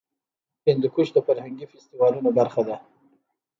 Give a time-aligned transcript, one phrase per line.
[0.65, 2.75] هندوکش د فرهنګي فستیوالونو برخه ده.